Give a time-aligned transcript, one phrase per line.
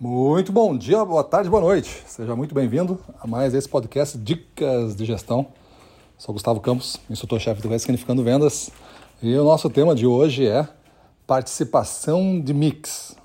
[0.00, 2.04] Muito bom dia, boa tarde, boa noite.
[2.06, 5.48] Seja muito bem-vindo a mais esse podcast Dicas de Gestão.
[6.16, 8.70] Sou Gustavo Campos, instrutor-chefe do Ressignificando Vendas.
[9.20, 10.68] E o nosso tema de hoje é
[11.26, 13.16] participação de mix.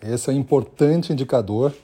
[0.00, 1.74] Esse é um importante indicador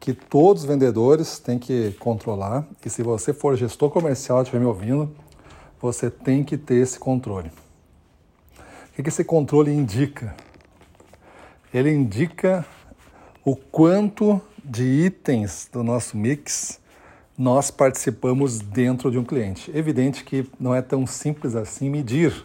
[0.00, 2.66] que todos os vendedores têm que controlar.
[2.82, 5.14] E se você for gestor comercial e estiver me ouvindo,
[5.78, 7.52] você tem que ter esse controle.
[8.98, 10.34] O que esse controle indica?
[11.70, 12.64] Ele indica
[13.44, 16.80] o quanto de itens do nosso mix
[17.36, 19.70] nós participamos dentro de um cliente.
[19.76, 22.44] Evidente que não é tão simples assim medir.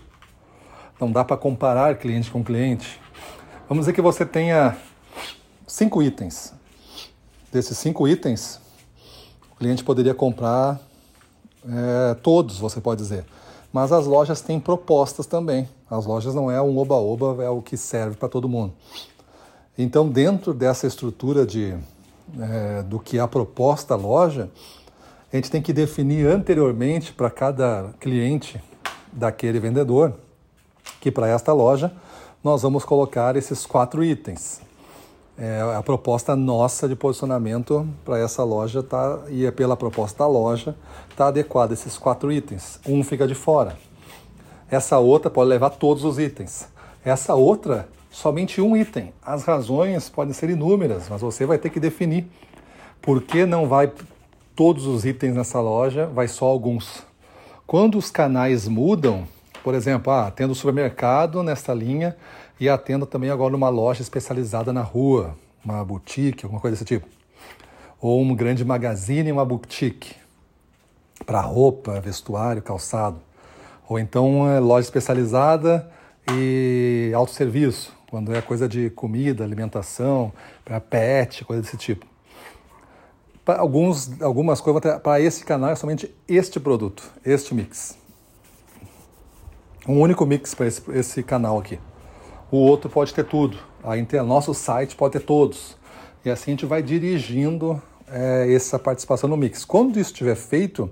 [1.00, 3.00] Não dá para comparar cliente com cliente.
[3.70, 4.76] Vamos dizer que você tenha
[5.66, 6.54] cinco itens.
[7.52, 8.60] Desses cinco itens,
[9.54, 10.82] o cliente poderia comprar
[11.66, 13.26] é, todos, você pode dizer.
[13.72, 15.70] Mas as lojas têm propostas também.
[15.90, 18.74] As lojas não é um oba-oba, é o que serve para todo mundo.
[19.82, 21.74] Então, dentro dessa estrutura de,
[22.38, 24.50] é, do que é a proposta loja,
[25.32, 28.62] a gente tem que definir anteriormente para cada cliente
[29.14, 30.14] daquele vendedor
[31.00, 31.94] que para esta loja
[32.44, 34.60] nós vamos colocar esses quatro itens.
[35.38, 40.28] É, a proposta nossa de posicionamento para essa loja tá, e é pela proposta da
[40.28, 40.76] loja
[41.10, 42.82] está adequada esses quatro itens.
[42.86, 43.78] Um fica de fora.
[44.70, 46.68] Essa outra pode levar todos os itens.
[47.06, 47.88] Essa outra
[48.20, 49.14] somente um item.
[49.22, 52.28] As razões podem ser inúmeras, mas você vai ter que definir.
[53.02, 53.90] Por que não vai
[54.54, 57.02] todos os itens nessa loja, vai só alguns?
[57.66, 59.26] Quando os canais mudam,
[59.64, 62.18] por exemplo, ah, atendo supermercado nesta linha
[62.60, 67.08] e atendo também agora numa loja especializada na rua, uma boutique, alguma coisa desse tipo.
[68.02, 70.14] Ou um grande magazine, uma boutique
[71.26, 73.22] para roupa, vestuário, calçado.
[73.88, 75.90] Ou então é loja especializada
[76.34, 80.34] e autosserviço, quando é coisa de comida, alimentação,
[80.66, 82.06] para pet, coisa desse tipo.
[83.46, 87.98] Para alguns, algumas coisas, para esse canal é somente este produto, este mix.
[89.88, 91.80] Um único mix para esse, esse canal aqui.
[92.52, 93.58] O outro pode ter tudo.
[93.84, 95.78] Aí nosso site pode ter todos.
[96.26, 99.64] E assim a gente vai dirigindo é, essa participação no mix.
[99.64, 100.92] Quando isso estiver feito,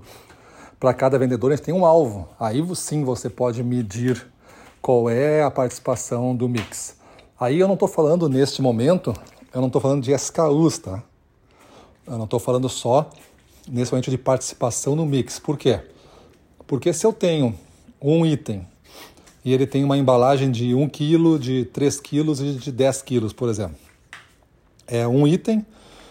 [0.80, 2.28] para cada vendedor a gente tem um alvo.
[2.38, 4.26] Aí sim você pode medir
[4.80, 6.97] qual é a participação do mix.
[7.40, 9.14] Aí eu não estou falando neste momento,
[9.54, 11.02] eu não estou falando de SKUs, tá?
[12.04, 13.08] Eu não estou falando só
[13.68, 15.38] nesse momento de participação no mix.
[15.38, 15.80] Por quê?
[16.66, 17.54] Porque se eu tenho
[18.02, 18.66] um item
[19.44, 23.32] e ele tem uma embalagem de 1 kg, de 3 kg e de 10 kg,
[23.32, 23.76] por exemplo.
[24.86, 25.64] É um item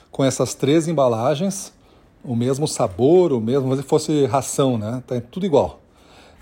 [0.09, 1.73] com essas três embalagens,
[2.23, 5.03] o mesmo sabor, o mesmo, se fosse ração, né?
[5.05, 5.81] Tá tudo igual.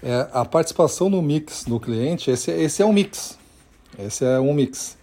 [0.04, 3.38] É, a participação no mix do cliente, esse, esse é um mix.
[3.98, 4.98] Esse é um mix.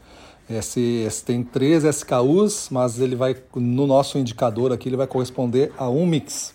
[0.51, 5.73] Esse, esse, tem três SKUs, mas ele vai no nosso indicador aqui ele vai corresponder
[5.79, 6.53] a um mix.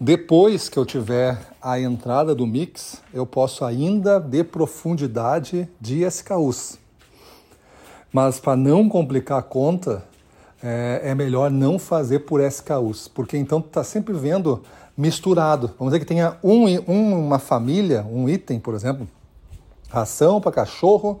[0.00, 6.78] Depois que eu tiver a entrada do mix, eu posso ainda ter profundidade de SKUs.
[8.12, 10.02] Mas para não complicar a conta,
[10.62, 14.62] é, é, melhor não fazer por SKUs, porque então tu está sempre vendo
[14.96, 15.70] misturado.
[15.78, 19.06] Vamos dizer que tenha um, uma família, um item, por exemplo,
[19.90, 21.20] Ração para cachorro,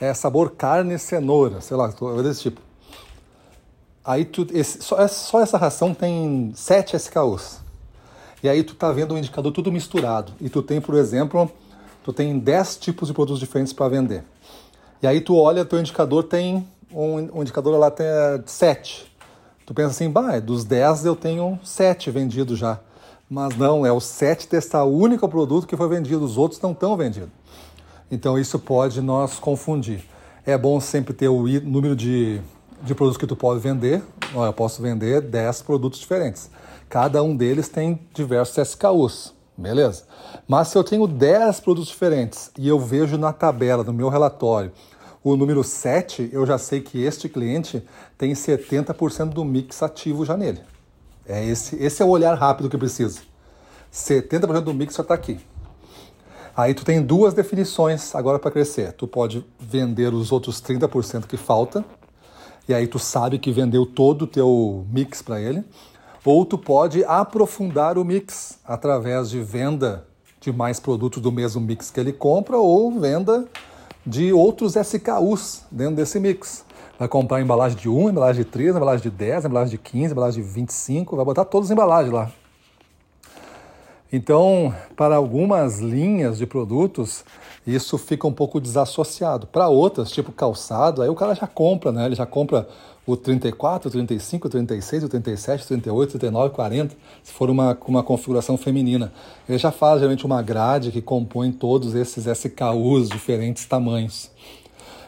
[0.00, 2.60] é, sabor carne cenoura, sei lá, desse tipo.
[4.04, 7.60] Aí tu, esse, só, é, só essa ração tem 7 SKUs.
[8.42, 10.32] E aí tu tá vendo o indicador tudo misturado.
[10.40, 11.50] E tu tem, por exemplo,
[12.04, 14.24] tu tem 10 tipos de produtos diferentes para vender.
[15.02, 18.06] E aí tu olha, teu indicador tem um, um indicador lá tem
[18.46, 19.02] 7.
[19.02, 19.26] É,
[19.66, 22.78] tu pensa assim, bah, dos 10 eu tenho 7 vendidos já.
[23.28, 26.70] Mas não, é o 7 testar o único produto que foi vendido, os outros não
[26.70, 27.30] estão vendidos.
[28.10, 30.04] Então isso pode nos confundir.
[30.44, 32.40] É bom sempre ter o número de,
[32.82, 34.02] de produtos que tu pode vender.
[34.34, 36.50] Eu posso vender 10 produtos diferentes.
[36.88, 40.04] Cada um deles tem diversos SKUs, beleza?
[40.46, 44.70] Mas se eu tenho 10 produtos diferentes e eu vejo na tabela do meu relatório
[45.24, 47.82] o número 7, eu já sei que este cliente
[48.16, 50.60] tem 70% do mix ativo já nele.
[51.26, 53.18] É esse, esse é o olhar rápido que precisa.
[53.92, 55.40] 70% do mix já está aqui.
[56.56, 58.92] Aí tu tem duas definições agora para crescer.
[58.92, 61.84] Tu pode vender os outros 30% que falta,
[62.66, 65.62] e aí tu sabe que vendeu todo o teu mix para ele.
[66.24, 70.06] Ou tu pode aprofundar o mix através de venda
[70.40, 73.46] de mais produtos do mesmo mix que ele compra ou venda
[74.04, 76.64] de outros SKUs dentro desse mix.
[76.98, 80.42] Vai comprar embalagem de 1, embalagem de 3, embalagem de 10, embalagem de 15, embalagem
[80.42, 82.32] de 25, vai botar todas as embalagens lá.
[84.12, 87.24] Então, para algumas linhas de produtos,
[87.66, 89.46] isso fica um pouco desassociado.
[89.46, 92.06] Para outras, tipo calçado, aí o cara já compra, né?
[92.06, 92.68] Ele já compra
[93.04, 97.32] o 34, o 35, o 36, o 37, o 38, o 39, o 40, se
[97.32, 99.12] for uma, uma configuração feminina.
[99.48, 104.30] Ele já faz geralmente uma grade que compõe todos esses SKUs, diferentes tamanhos.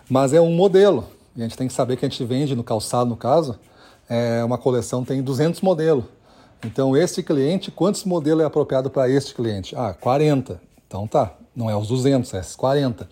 [0.08, 1.04] Mas é um modelo,
[1.36, 3.58] e a gente tem que saber que a gente vende no calçado, no caso,
[4.08, 6.04] é uma coleção tem 200 modelos.
[6.64, 9.76] Então, este cliente, quantos modelos é apropriado para este cliente?
[9.76, 10.60] Ah, 40.
[10.88, 13.08] Então tá, não é os 200, é esses 40.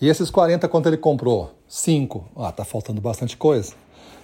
[0.00, 1.50] E esses 40, quanto ele comprou?
[1.66, 2.28] 5.
[2.36, 3.72] Ah, tá faltando bastante coisa.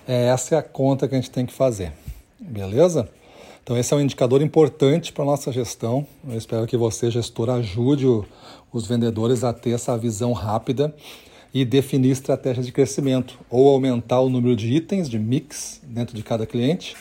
[0.07, 1.93] É, essa é a conta que a gente tem que fazer.
[2.39, 3.09] Beleza?
[3.63, 6.07] Então, esse é um indicador importante para a nossa gestão.
[6.29, 8.25] Eu espero que você, gestor, ajude o,
[8.71, 10.95] os vendedores a ter essa visão rápida
[11.53, 16.23] e definir estratégias de crescimento, ou aumentar o número de itens, de mix dentro de
[16.23, 16.95] cada cliente,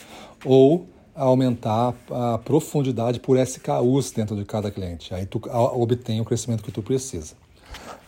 [0.45, 5.13] ou aumentar a profundidade por SKUs dentro de cada cliente.
[5.13, 7.35] Aí tu obtém o crescimento que tu precisa.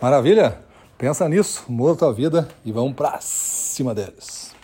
[0.01, 0.59] Maravilha?
[0.97, 4.54] Pensa nisso, muda a tua vida e vamos para cima deles.